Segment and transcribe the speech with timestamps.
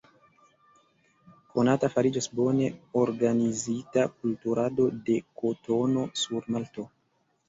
[1.57, 2.69] Konata fariĝas bone
[3.01, 6.87] organizita kulturado de kotono sur Malto.